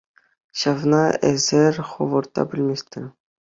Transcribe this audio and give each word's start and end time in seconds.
Ҫавна 0.61 1.01
эсӗр 1.31 1.75
хӑвӑр 1.91 2.25
та 2.39 2.47
пӗлместӗр! 2.55 3.05